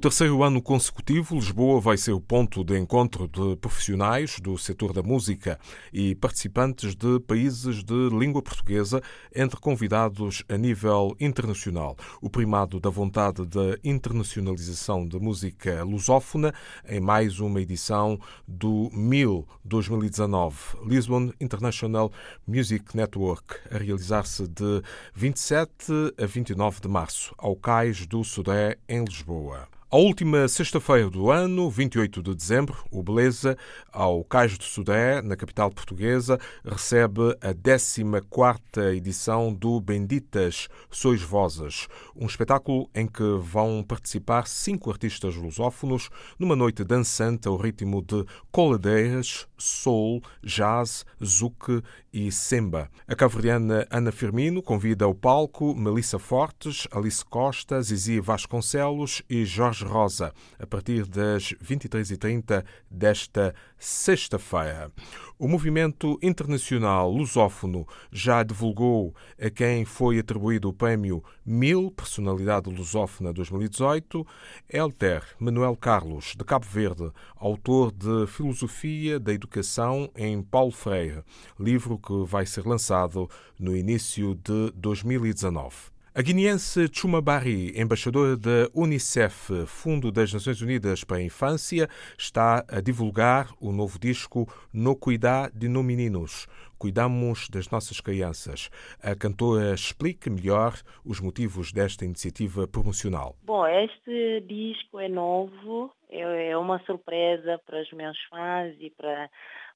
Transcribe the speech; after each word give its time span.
terceiro 0.00 0.42
ano 0.42 0.62
consecutivo, 0.62 1.34
Lisboa 1.34 1.78
vai 1.78 1.98
ser 1.98 2.12
o 2.12 2.20
ponto 2.22 2.64
de 2.64 2.78
encontro 2.78 3.28
de 3.28 3.54
profissionais 3.56 4.40
do 4.40 4.56
setor 4.56 4.94
da 4.94 5.02
música 5.02 5.60
e 5.92 6.14
participantes 6.14 6.94
de 6.94 7.20
países 7.20 7.84
de 7.84 8.08
língua 8.08 8.40
portuguesa, 8.40 9.02
entre 9.36 9.60
convidados 9.60 10.42
a 10.48 10.56
nível 10.56 11.14
internacional. 11.20 11.98
O 12.22 12.30
primado 12.30 12.80
da 12.80 12.88
vontade 12.88 13.44
da 13.44 13.76
internacionalização 13.84 15.06
da 15.06 15.18
música 15.18 15.84
lusófona 15.84 16.54
em 16.88 16.98
mais 16.98 17.38
uma 17.38 17.60
edição 17.60 18.18
do 18.48 18.88
MIL 18.94 19.46
2019, 19.66 20.78
Lisbon 20.86 21.30
International 21.38 22.10
Music 22.46 22.96
Network, 22.96 23.56
a 23.70 23.76
realizar-se 23.76 24.48
de 24.48 24.82
27 25.14 25.92
a 26.16 26.24
29 26.24 26.80
de 26.80 26.88
março, 26.88 27.34
ao 27.36 27.54
Cais 27.54 28.06
do 28.06 28.24
Sudé, 28.24 28.78
em 28.88 29.04
Lisboa. 29.04 29.68
A 29.92 29.96
última 29.96 30.46
sexta-feira 30.46 31.10
do 31.10 31.32
ano, 31.32 31.68
28 31.68 32.22
de 32.22 32.32
dezembro, 32.32 32.76
o 32.92 33.02
Beleza, 33.02 33.58
ao 33.92 34.22
Cais 34.22 34.56
do 34.56 34.62
Sudé, 34.62 35.20
na 35.20 35.34
capital 35.34 35.68
portuguesa, 35.68 36.38
recebe 36.64 37.36
a 37.40 37.52
14ª 37.52 38.94
edição 38.94 39.52
do 39.52 39.80
Benditas 39.80 40.68
Sois 40.92 41.20
Vozes, 41.20 41.88
um 42.14 42.26
espetáculo 42.26 42.88
em 42.94 43.04
que 43.04 43.36
vão 43.40 43.82
participar 43.82 44.46
cinco 44.46 44.92
artistas 44.92 45.34
lusófonos 45.34 46.08
numa 46.38 46.54
noite 46.54 46.84
dançante 46.84 47.48
ao 47.48 47.56
ritmo 47.56 48.00
de 48.00 48.24
coladeiras, 48.52 49.48
soul, 49.58 50.22
jazz, 50.40 51.04
zouk 51.20 51.82
e 52.12 52.30
semba. 52.30 52.88
A 53.08 53.16
caverdiana 53.16 53.88
Ana 53.90 54.12
Firmino 54.12 54.62
convida 54.62 55.04
ao 55.04 55.14
palco 55.14 55.74
Melissa 55.74 56.18
Fortes, 56.18 56.86
Alice 56.92 57.24
Costa, 57.24 57.82
Zizi 57.82 58.20
Vasconcelos 58.20 59.20
e 59.28 59.44
Jorge 59.44 59.79
Rosa, 59.82 60.32
a 60.58 60.66
partir 60.66 61.06
das 61.06 61.54
23h30 61.62 62.64
desta 62.90 63.54
sexta-feira. 63.78 64.90
O 65.38 65.48
movimento 65.48 66.18
internacional 66.22 67.10
lusófono 67.10 67.86
já 68.12 68.42
divulgou 68.42 69.14
a 69.40 69.48
quem 69.48 69.84
foi 69.84 70.18
atribuído 70.18 70.68
o 70.68 70.72
prémio 70.72 71.24
Mil 71.44 71.90
Personalidade 71.90 72.68
Lusófona 72.68 73.32
2018, 73.32 74.26
Elter 74.68 75.22
Manuel 75.38 75.76
Carlos, 75.76 76.34
de 76.36 76.44
Cabo 76.44 76.66
Verde, 76.66 77.10
autor 77.36 77.90
de 77.90 78.26
Filosofia 78.26 79.18
da 79.18 79.32
Educação 79.32 80.10
em 80.14 80.42
Paulo 80.42 80.72
Freire, 80.72 81.24
livro 81.58 81.98
que 81.98 82.24
vai 82.26 82.44
ser 82.44 82.66
lançado 82.66 83.28
no 83.58 83.76
início 83.76 84.34
de 84.34 84.70
2019. 84.74 85.99
A 86.12 86.22
guineense 86.22 86.88
Chuma 86.92 87.22
Barry, 87.22 87.72
embaixadora 87.80 88.36
da 88.36 88.68
Unicef, 88.74 89.64
Fundo 89.64 90.10
das 90.10 90.34
Nações 90.34 90.60
Unidas 90.60 91.04
para 91.04 91.18
a 91.18 91.22
Infância, 91.22 91.86
está 92.18 92.64
a 92.68 92.80
divulgar 92.80 93.46
o 93.60 93.70
novo 93.70 93.96
disco 93.96 94.44
No 94.74 94.96
Cuidar 94.96 95.52
de 95.52 95.68
No 95.68 95.84
Meninos. 95.84 96.48
Cuidamos 96.76 97.48
das 97.48 97.70
nossas 97.70 98.00
crianças. 98.00 98.70
A 99.00 99.14
cantora 99.14 99.72
explica 99.72 100.28
melhor 100.28 100.72
os 101.06 101.20
motivos 101.20 101.72
desta 101.72 102.04
iniciativa 102.04 102.66
promocional. 102.66 103.36
Bom, 103.44 103.64
este 103.64 104.40
disco 104.48 104.98
é 104.98 105.08
novo, 105.08 105.92
é, 106.08 106.48
é 106.48 106.58
uma 106.58 106.80
surpresa 106.86 107.60
para 107.64 107.80
os 107.82 107.92
meus 107.92 108.18
fãs 108.24 108.74
e 108.80 108.90
para 108.90 109.30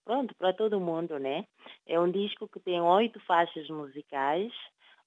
pronto 0.04 0.34
para 0.34 0.52
todo 0.52 0.80
mundo, 0.80 1.16
né? 1.16 1.44
É 1.86 1.98
um 2.00 2.10
disco 2.10 2.48
que 2.48 2.58
tem 2.58 2.80
oito 2.80 3.20
faixas 3.20 3.68
musicais 3.68 4.52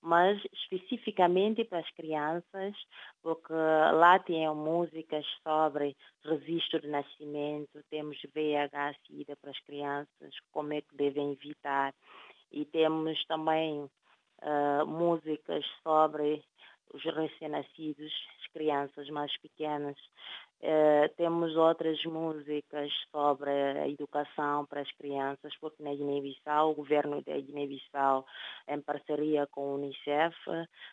mas 0.02 0.42
especificamente 0.54 1.64
para 1.64 1.80
as 1.80 1.92
crianças, 1.92 2.76
porque 3.22 3.54
lá 3.54 4.20
tem 4.20 4.48
músicas 4.54 5.26
sobre 5.44 5.96
registro 6.24 6.82
de 6.82 6.88
nascimento, 6.88 7.84
temos 7.90 8.18
VIH, 8.34 8.96
SIDA 9.06 9.36
para 9.36 9.52
as 9.52 9.60
crianças, 9.62 10.34
como 10.52 10.74
é 10.74 10.82
que 10.82 10.96
devem 10.96 11.32
evitar, 11.32 11.94
e 12.52 12.66
temos 12.66 13.24
também 13.26 13.90
uh, 14.42 14.86
músicas 14.86 15.66
sobre 15.84 16.44
os 16.94 17.04
recém-nascidos, 17.04 18.14
as 18.37 18.37
crianças 18.50 19.10
mais 19.10 19.36
pequenas, 19.38 19.98
Uh, 20.60 21.08
temos 21.16 21.56
outras 21.56 22.04
músicas 22.04 22.92
sobre 23.12 23.52
a 23.52 23.88
educação 23.88 24.66
para 24.66 24.82
as 24.82 24.92
crianças, 24.94 25.56
porque 25.62 25.84
na 25.84 25.94
Guiné-Bissau, 25.94 26.72
o 26.72 26.76
governo 26.76 27.22
da 27.22 27.38
Guiné-Bissau, 27.38 28.26
em 28.68 28.82
parceria 28.82 29.46
com 29.46 29.62
a 29.62 29.76
Unicef, 29.76 30.36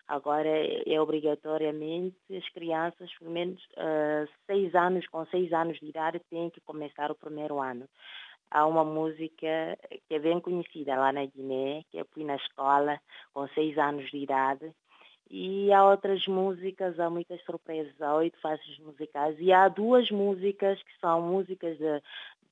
agora 0.06 0.50
é, 0.50 1.00
obrigatoriamente 1.00 2.14
as 2.30 2.46
crianças, 2.50 3.10
pelo 3.18 3.30
menos 3.30 3.58
uh, 3.72 4.28
seis 4.46 4.74
anos, 4.74 5.06
com 5.06 5.24
seis 5.26 5.50
anos 5.50 5.78
de 5.80 5.86
idade, 5.86 6.20
têm 6.28 6.50
que 6.50 6.60
começar 6.60 7.10
o 7.10 7.16
primeiro 7.16 7.58
ano. 7.58 7.88
Há 8.50 8.66
uma 8.66 8.84
música 8.84 9.78
que 10.06 10.14
é 10.14 10.18
bem 10.18 10.40
conhecida 10.40 10.94
lá 10.94 11.10
na 11.10 11.24
Guiné, 11.24 11.84
que 11.90 11.96
eu 11.96 12.04
fui 12.12 12.22
na 12.22 12.36
escola 12.36 13.00
com 13.32 13.48
seis 13.48 13.78
anos 13.78 14.10
de 14.10 14.18
idade, 14.18 14.74
e 15.30 15.72
há 15.72 15.84
outras 15.84 16.26
músicas, 16.26 16.98
há 17.00 17.08
muitas 17.08 17.42
surpresas, 17.44 18.00
há 18.00 18.14
oito 18.16 18.38
faixas 18.40 18.78
musicais 18.78 19.36
e 19.38 19.52
há 19.52 19.68
duas 19.68 20.10
músicas 20.10 20.82
que 20.82 20.98
são 21.00 21.22
músicas 21.22 21.78
de, 21.78 22.02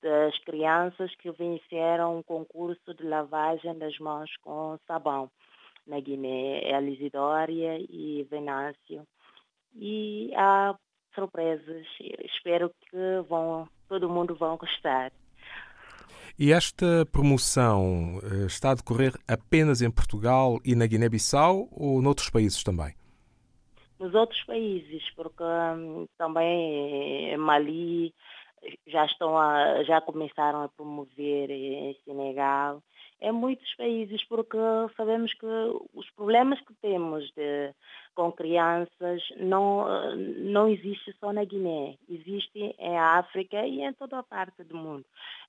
das 0.00 0.36
crianças 0.40 1.14
que 1.16 1.30
venceram 1.30 2.18
um 2.18 2.22
concurso 2.22 2.94
de 2.94 3.04
lavagem 3.04 3.78
das 3.78 3.98
mãos 3.98 4.30
com 4.42 4.78
sabão 4.86 5.30
na 5.86 6.00
Guiné, 6.00 6.62
é 6.64 6.74
a 6.74 6.80
Lisidória 6.80 7.78
e 7.78 8.26
Venâncio. 8.30 9.06
E 9.74 10.32
há 10.36 10.74
surpresas, 11.14 11.86
espero 12.24 12.70
que 12.70 12.96
vão, 13.28 13.68
todo 13.88 14.08
mundo 14.08 14.34
vão 14.34 14.56
gostar. 14.56 15.12
E 16.38 16.52
esta 16.52 17.06
promoção 17.12 18.20
eh, 18.22 18.46
está 18.46 18.70
a 18.70 18.74
decorrer 18.74 19.12
apenas 19.28 19.82
em 19.82 19.90
Portugal 19.90 20.58
e 20.64 20.74
na 20.74 20.86
Guiné-Bissau 20.86 21.68
ou 21.70 22.00
noutros 22.00 22.30
países 22.30 22.62
também? 22.62 22.94
Nos 23.98 24.14
outros 24.14 24.42
países, 24.44 25.02
porque 25.14 25.44
hum, 25.44 26.06
também 26.18 27.36
Mali 27.36 28.12
já 28.86 29.04
estão 29.06 29.36
a, 29.36 29.82
já 29.84 30.00
começaram 30.00 30.62
a 30.62 30.68
promover 30.68 31.50
em 31.50 31.96
Senegal, 32.04 32.82
em 33.22 33.30
muitos 33.30 33.72
países, 33.76 34.24
porque 34.24 34.58
sabemos 34.96 35.32
que 35.34 35.46
os 35.94 36.10
problemas 36.10 36.60
que 36.60 36.74
temos 36.74 37.30
de, 37.36 37.72
com 38.16 38.32
crianças 38.32 39.22
não, 39.36 40.16
não 40.16 40.68
existe 40.68 41.14
só 41.20 41.32
na 41.32 41.44
Guiné, 41.44 41.96
existe 42.08 42.74
em 42.76 42.98
África 42.98 43.64
e 43.64 43.80
em 43.80 43.92
toda 43.92 44.18
a 44.18 44.24
parte 44.24 44.64
do 44.64 44.76
mundo. 44.76 45.04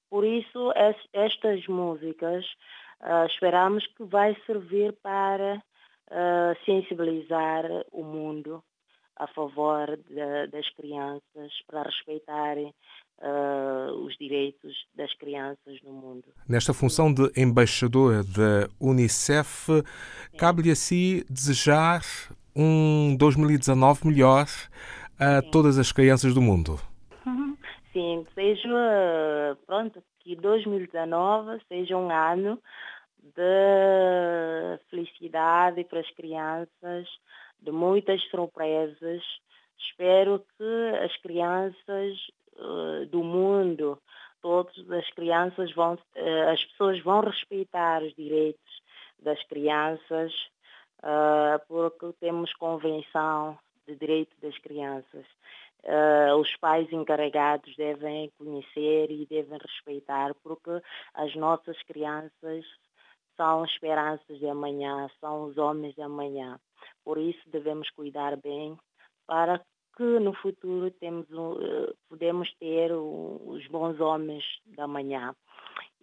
Por 0.07 0.23
isso, 0.23 0.71
estas 1.11 1.65
músicas 1.65 2.45
uh, 3.01 3.25
esperamos 3.25 3.87
que 3.87 4.03
vai 4.03 4.37
servir 4.45 4.93
para 5.01 5.55
uh, 6.11 6.65
sensibilizar 6.65 7.65
o 7.91 8.03
mundo 8.03 8.63
a 9.15 9.25
favor 9.27 9.97
de, 9.97 10.47
das 10.47 10.69
crianças, 10.69 11.51
para 11.65 11.83
respeitarem 11.83 12.71
uh, 13.19 13.93
os 14.05 14.15
direitos 14.17 14.73
das 14.95 15.13
crianças 15.15 15.81
no 15.83 15.91
mundo. 15.93 16.25
Nesta 16.47 16.73
função 16.73 17.13
de 17.13 17.31
embaixadora 17.35 18.23
da 18.23 18.69
Unicef, 18.79 19.69
cabe-lhe 20.37 20.71
a 20.71 20.75
si 20.75 21.25
desejar 21.29 22.01
um 22.55 23.15
2019 23.17 24.07
melhor 24.07 24.47
a 25.19 25.41
Sim. 25.41 25.51
todas 25.51 25.77
as 25.77 25.91
crianças 25.91 26.33
do 26.33 26.41
mundo. 26.41 26.79
Sim, 27.93 28.25
seja, 28.33 29.57
pronto, 29.67 30.03
que 30.19 30.35
2019 30.35 31.61
seja 31.67 31.95
um 31.95 32.09
ano 32.09 32.59
de 33.19 34.79
felicidade 34.89 35.83
para 35.83 35.99
as 35.99 36.09
crianças, 36.11 37.07
de 37.61 37.71
muitas 37.71 38.21
surpresas. 38.29 39.21
Espero 39.77 40.43
que 40.57 40.95
as 41.03 41.15
crianças 41.21 42.17
do 43.09 43.23
mundo, 43.23 43.99
todas 44.41 44.89
as 44.91 45.09
crianças 45.11 45.73
vão, 45.73 45.93
uh, 45.93 46.49
as 46.51 46.63
pessoas 46.65 46.99
vão 47.01 47.21
respeitar 47.21 48.03
os 48.03 48.13
direitos 48.13 48.81
das 49.19 49.41
crianças, 49.43 50.33
uh, 50.99 51.59
porque 51.67 52.13
temos 52.19 52.53
convenção 52.53 53.57
de 53.87 53.95
direito 53.95 54.35
das 54.41 54.57
crianças 54.59 55.25
uh, 55.83 56.35
os 56.37 56.55
pais 56.57 56.91
encarregados 56.91 57.75
devem 57.75 58.31
conhecer 58.37 59.11
e 59.11 59.25
devem 59.25 59.57
respeitar, 59.59 60.33
porque 60.43 60.81
as 61.13 61.35
nossas 61.35 61.81
crianças 61.83 62.65
são 63.35 63.65
esperanças 63.65 64.39
de 64.39 64.47
amanhã, 64.47 65.09
são 65.19 65.45
os 65.45 65.57
homens 65.57 65.95
de 65.95 66.01
amanhã. 66.01 66.59
Por 67.03 67.17
isso 67.17 67.41
devemos 67.49 67.89
cuidar 67.91 68.37
bem 68.37 68.77
para 69.25 69.61
que 69.95 70.19
no 70.19 70.33
futuro 70.33 70.91
temos, 70.91 71.29
uh, 71.29 71.93
podemos 72.09 72.51
ter 72.59 72.91
os 72.91 73.65
bons 73.67 73.99
homens 73.99 74.43
da 74.65 74.87
manhã. 74.87 75.35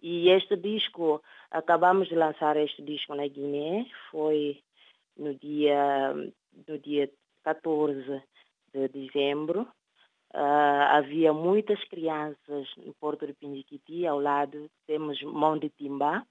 E 0.01 0.29
este 0.29 0.55
disco, 0.57 1.21
acabamos 1.51 2.07
de 2.09 2.15
lançar 2.15 2.57
este 2.57 2.81
disco 2.81 3.13
na 3.13 3.27
Guiné, 3.27 3.85
foi 4.09 4.61
no 5.17 5.35
dia, 5.35 6.13
no 6.67 6.79
dia 6.79 7.09
14 7.43 8.23
de 8.73 8.87
dezembro. 8.87 9.67
Uh, 10.33 10.87
havia 10.95 11.33
muitas 11.33 11.83
crianças 11.89 12.67
no 12.77 12.93
Porto 12.93 13.27
de 13.27 13.33
Pindiquiti, 13.33 14.07
ao 14.07 14.19
lado 14.19 14.71
temos 14.87 15.21
Mão 15.23 15.57
de 15.57 15.69
Timbá. 15.69 16.25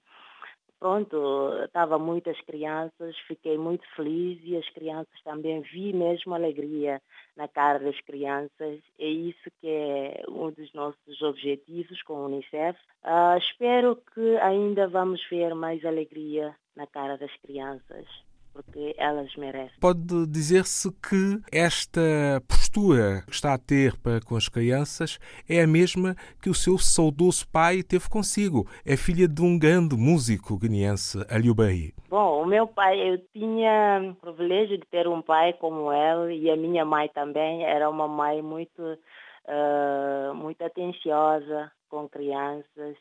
Pronto, 0.81 1.53
estava 1.63 1.99
muitas 1.99 2.41
crianças, 2.41 3.15
fiquei 3.27 3.55
muito 3.55 3.85
feliz 3.95 4.41
e 4.43 4.57
as 4.57 4.67
crianças 4.69 5.13
também 5.23 5.61
vi 5.61 5.93
mesmo 5.93 6.33
alegria 6.33 6.99
na 7.37 7.47
cara 7.47 7.77
das 7.77 8.01
crianças. 8.01 8.79
É 8.97 9.05
isso 9.05 9.51
que 9.61 9.67
é 9.67 10.23
um 10.27 10.49
dos 10.49 10.73
nossos 10.73 11.21
objetivos 11.21 12.01
com 12.01 12.15
a 12.15 12.25
Unicef. 12.25 12.79
Uh, 13.03 13.37
espero 13.37 13.95
que 13.95 14.37
ainda 14.37 14.87
vamos 14.87 15.21
ver 15.29 15.53
mais 15.53 15.85
alegria 15.85 16.55
na 16.75 16.87
cara 16.87 17.15
das 17.15 17.31
crianças 17.37 18.07
porque 18.53 18.93
elas 18.97 19.33
merecem. 19.35 19.79
Pode 19.79 20.27
dizer-se 20.27 20.91
que 20.91 21.41
esta 21.51 22.01
postura 22.47 23.23
que 23.25 23.33
está 23.33 23.53
a 23.53 23.57
ter 23.57 23.97
para 23.97 24.21
com 24.21 24.35
as 24.35 24.47
crianças 24.49 25.19
é 25.49 25.61
a 25.61 25.67
mesma 25.67 26.15
que 26.41 26.49
o 26.49 26.53
seu 26.53 26.77
saudoso 26.77 27.47
pai 27.49 27.83
teve 27.83 28.09
consigo. 28.09 28.67
É 28.85 28.95
filha 28.97 29.27
de 29.27 29.41
um 29.41 29.57
grande 29.57 29.95
músico 29.95 30.57
guineense, 30.57 31.25
Aliubaí. 31.29 31.93
Bom, 32.09 32.43
o 32.43 32.45
meu 32.45 32.67
pai, 32.67 32.99
eu 32.99 33.17
tinha 33.33 34.01
o 34.11 34.15
privilégio 34.15 34.77
de 34.77 34.85
ter 34.87 35.07
um 35.07 35.21
pai 35.21 35.53
como 35.53 35.91
ele 35.91 36.39
e 36.39 36.49
a 36.49 36.55
minha 36.55 36.85
mãe 36.85 37.09
também 37.09 37.63
era 37.63 37.89
uma 37.89 38.07
mãe 38.07 38.41
muito, 38.41 38.81
uh, 38.81 40.33
muito 40.35 40.63
atenciosa 40.63 41.71
com 41.89 42.07
crianças. 42.07 42.97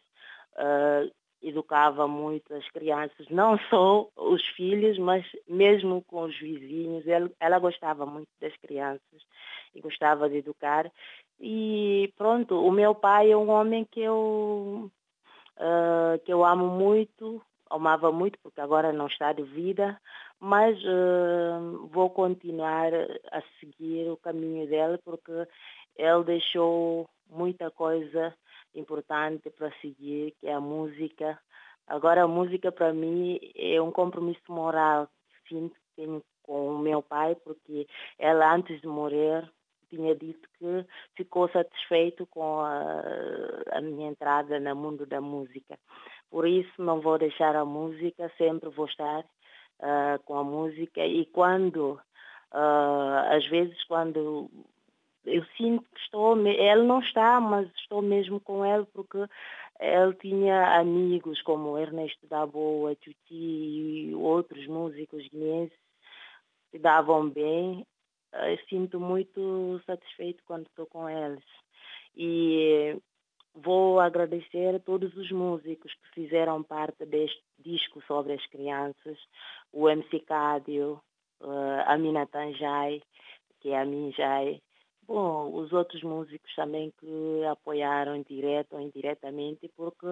Uh, 0.56 1.10
educava 1.42 2.06
muito 2.06 2.54
as 2.54 2.68
crianças, 2.68 3.28
não 3.30 3.58
só 3.70 4.08
os 4.16 4.44
filhos, 4.48 4.98
mas 4.98 5.24
mesmo 5.48 6.02
com 6.02 6.22
os 6.22 6.38
vizinhos. 6.38 7.06
Ela, 7.06 7.30
ela 7.40 7.58
gostava 7.58 8.04
muito 8.04 8.28
das 8.40 8.54
crianças 8.56 9.22
e 9.74 9.80
gostava 9.80 10.28
de 10.28 10.38
educar. 10.38 10.90
E 11.40 12.12
pronto, 12.16 12.62
o 12.62 12.70
meu 12.70 12.94
pai 12.94 13.30
é 13.30 13.36
um 13.36 13.48
homem 13.48 13.84
que 13.84 14.00
eu, 14.00 14.90
uh, 15.56 16.18
que 16.24 16.32
eu 16.32 16.44
amo 16.44 16.66
muito, 16.66 17.40
amava 17.70 18.12
muito, 18.12 18.38
porque 18.42 18.60
agora 18.60 18.92
não 18.92 19.06
está 19.06 19.32
de 19.32 19.42
vida, 19.42 19.98
mas 20.38 20.78
uh, 20.84 21.86
vou 21.86 22.10
continuar 22.10 22.92
a 23.32 23.42
seguir 23.58 24.10
o 24.10 24.16
caminho 24.18 24.68
dele, 24.68 24.98
porque 25.04 25.32
ele 25.96 26.24
deixou 26.24 27.08
muita 27.30 27.70
coisa 27.70 28.34
importante 28.74 29.50
para 29.50 29.72
seguir, 29.80 30.34
que 30.40 30.46
é 30.46 30.54
a 30.54 30.60
música. 30.60 31.38
Agora, 31.86 32.22
a 32.22 32.28
música 32.28 32.70
para 32.70 32.92
mim 32.92 33.38
é 33.56 33.80
um 33.80 33.90
compromisso 33.90 34.40
moral 34.48 35.08
que 35.28 35.54
sinto 35.54 35.74
que 35.74 35.96
tenho 35.96 36.22
com 36.42 36.68
o 36.68 36.78
meu 36.78 37.02
pai, 37.02 37.34
porque 37.36 37.86
ela, 38.18 38.54
antes 38.54 38.80
de 38.80 38.86
morrer, 38.86 39.48
tinha 39.88 40.14
dito 40.14 40.48
que 40.58 40.86
ficou 41.16 41.48
satisfeito 41.48 42.26
com 42.26 42.60
a, 42.60 43.02
a, 43.72 43.80
minha 43.80 44.08
entrada 44.08 44.58
no 44.58 44.74
mundo 44.76 45.04
da 45.04 45.20
música. 45.20 45.78
Por 46.30 46.46
isso, 46.46 46.70
não 46.78 47.00
vou 47.00 47.18
deixar 47.18 47.56
a 47.56 47.64
música, 47.64 48.32
sempre 48.38 48.70
vou 48.70 48.86
estar 48.86 49.20
uh, 49.20 50.22
com 50.24 50.38
a 50.38 50.44
música. 50.44 51.04
E 51.04 51.26
quando, 51.26 52.00
uh, 52.52 53.34
às 53.36 53.46
vezes, 53.48 53.82
quando 53.84 54.48
eu 55.30 55.44
sinto 55.56 55.84
que 55.94 56.00
estou, 56.00 56.36
ele 56.46 56.82
não 56.82 57.00
está, 57.00 57.40
mas 57.40 57.70
estou 57.76 58.02
mesmo 58.02 58.40
com 58.40 58.64
ele 58.64 58.86
porque 58.92 59.18
ele 59.78 60.14
tinha 60.20 60.78
amigos 60.78 61.40
como 61.42 61.78
Ernesto 61.78 62.26
da 62.26 62.44
Boa, 62.44 62.94
Tuti 62.96 63.16
e 63.30 64.14
outros 64.14 64.66
músicos 64.66 65.26
guineenses 65.28 65.78
que 66.70 66.78
davam 66.78 67.28
bem. 67.30 67.86
Eu 68.32 68.58
sinto 68.68 69.00
muito 69.00 69.80
satisfeito 69.86 70.42
quando 70.46 70.66
estou 70.66 70.86
com 70.86 71.08
eles. 71.08 71.44
E 72.16 72.96
vou 73.54 73.98
agradecer 73.98 74.74
a 74.76 74.80
todos 74.80 75.16
os 75.16 75.30
músicos 75.32 75.92
que 75.94 76.22
fizeram 76.22 76.62
parte 76.62 77.04
deste 77.06 77.42
disco 77.58 78.02
sobre 78.06 78.34
as 78.34 78.46
crianças, 78.46 79.18
o 79.72 79.88
MC 79.88 80.20
Cádio, 80.20 81.00
a 81.86 81.96
Mina 81.96 82.26
Tanjai, 82.26 83.02
que 83.60 83.70
é 83.70 83.80
a 83.80 83.84
Minjai, 83.84 84.60
Os 85.12 85.72
outros 85.72 86.04
músicos 86.04 86.54
também 86.54 86.92
que 87.00 87.44
apoiaram 87.50 88.22
direto 88.22 88.74
ou 88.74 88.80
indiretamente, 88.80 89.68
porque 89.76 90.06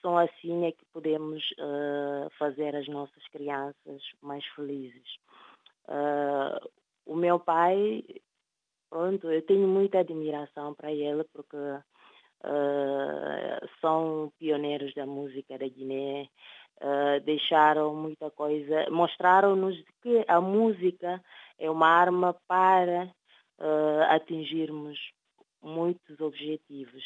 são 0.00 0.16
assim 0.16 0.64
é 0.64 0.70
que 0.70 0.84
podemos 0.92 1.42
uh, 1.58 2.30
fazer 2.38 2.76
as 2.76 2.86
nossas 2.86 3.26
crianças 3.32 4.00
mais 4.22 4.44
felizes. 4.54 5.16
Uh, 5.88 6.70
o 7.04 7.16
meu 7.16 7.40
pai, 7.40 8.04
pronto, 8.88 9.28
eu 9.28 9.42
tenho 9.42 9.66
muita 9.66 9.98
admiração 9.98 10.72
para 10.72 10.92
ele 10.92 11.24
porque 11.32 11.56
uh, 11.56 11.82
são 13.80 14.32
pioneiros 14.38 14.94
da 14.94 15.04
música 15.04 15.58
da 15.58 15.66
Guiné, 15.66 16.28
deixaram 17.24 17.92
muita 17.92 18.30
coisa, 18.30 18.88
mostraram-nos 18.88 19.82
que 20.00 20.24
a 20.28 20.40
música 20.40 21.20
é 21.58 21.68
uma 21.68 21.88
arma 21.88 22.36
para 22.46 23.12
uh, 23.58 24.02
atingirmos 24.10 24.98
muitos 25.62 26.20
objetivos, 26.20 27.04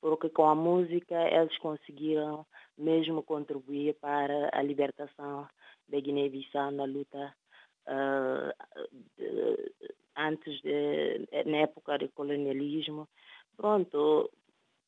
porque 0.00 0.28
com 0.28 0.46
a 0.46 0.54
música 0.54 1.14
eles 1.14 1.56
conseguiram 1.58 2.46
mesmo 2.76 3.22
contribuir 3.22 3.94
para 4.00 4.50
a 4.52 4.62
libertação 4.62 5.48
da 5.88 6.00
Guiné-Bissau 6.00 6.70
na 6.70 6.84
luta 6.84 7.34
uh, 7.86 8.88
de, 9.16 9.72
antes 10.16 10.60
de, 10.62 11.26
na 11.46 11.58
época 11.58 11.98
do 11.98 12.08
colonialismo. 12.10 13.08
Pronto, 13.56 14.30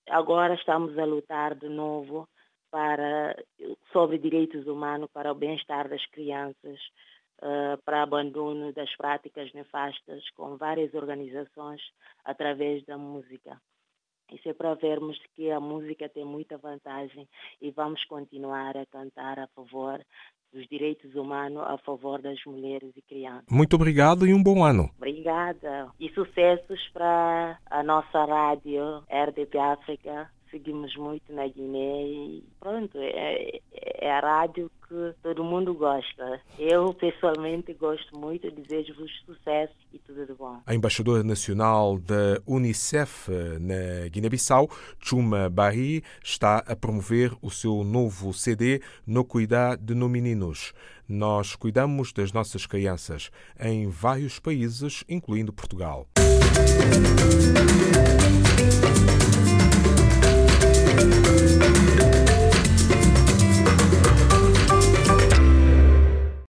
agora 0.08 0.54
estamos 0.54 0.98
a 0.98 1.04
lutar 1.04 1.54
de 1.54 1.68
novo 1.68 2.28
para 2.70 3.36
sobre 3.92 4.18
direitos 4.18 4.66
humanos 4.66 5.08
para 5.12 5.32
o 5.32 5.34
bem-estar 5.34 5.88
das 5.88 6.04
crianças, 6.06 6.78
uh, 7.42 7.80
para 7.84 8.02
abandono 8.02 8.72
das 8.72 8.94
práticas 8.96 9.52
nefastas 9.52 10.28
com 10.30 10.56
várias 10.56 10.92
organizações 10.94 11.80
através 12.24 12.84
da 12.84 12.96
música. 12.96 13.60
Isso 14.32 14.48
é 14.48 14.52
para 14.52 14.74
vermos 14.74 15.16
que 15.34 15.50
a 15.50 15.60
música 15.60 16.08
tem 16.08 16.24
muita 16.24 16.58
vantagem 16.58 17.28
e 17.60 17.70
vamos 17.70 18.04
continuar 18.04 18.76
a 18.76 18.86
cantar 18.86 19.38
a 19.38 19.46
favor 19.49 20.04
dos 20.52 20.66
direitos 20.68 21.14
humanos, 21.14 21.62
a 21.62 21.78
favor 21.78 22.20
das 22.20 22.42
mulheres 22.44 22.92
e 22.96 23.02
crianças. 23.02 23.46
Muito 23.49 23.76
obrigado 23.76 24.26
e 24.26 24.34
um 24.34 24.42
bom 24.42 24.64
ano. 24.64 24.90
Obrigada. 24.96 25.90
E 26.00 26.08
sucessos 26.11 26.88
para 26.92 27.58
a 27.70 27.82
nossa 27.82 28.25
rádio 28.25 29.04
RDP 29.08 29.58
África 29.58 30.30
seguimos 30.50 30.94
muito 30.96 31.32
na 31.32 31.46
Guiné 31.46 32.02
e 32.06 32.44
pronto, 32.58 32.99
é, 32.99 33.61
é 33.72 34.11
a 34.11 34.20
rádio 34.20 34.70
que 34.88 35.14
todo 35.22 35.44
mundo 35.44 35.75
gosta. 35.75 36.40
Eu 36.58 36.84
pessoalmente 36.96 37.72
gosto 37.74 38.18
muito, 38.18 38.50
desejo-vos 38.50 39.10
sucesso 39.24 39.74
e 39.92 39.98
tudo 39.98 40.26
de 40.26 40.32
bom. 40.32 40.60
A 40.66 40.74
embaixadora 40.74 41.22
nacional 41.22 41.98
da 41.98 42.40
Unicef 42.46 43.28
na 43.60 44.08
Guiné-Bissau, 44.08 44.68
Chuma 44.98 45.48
Barri, 45.48 46.02
está 46.22 46.58
a 46.58 46.74
promover 46.74 47.32
o 47.40 47.50
seu 47.50 47.84
novo 47.84 48.32
CD 48.32 48.80
No 49.06 49.24
Cuidar 49.24 49.76
de 49.76 49.94
No 49.94 50.08
Meninos. 50.08 50.72
Nós 51.08 51.54
cuidamos 51.54 52.12
das 52.12 52.32
nossas 52.32 52.66
crianças 52.66 53.30
em 53.60 53.88
vários 53.88 54.38
países, 54.38 55.04
incluindo 55.08 55.52
Portugal. 55.52 56.08
Música 56.18 57.66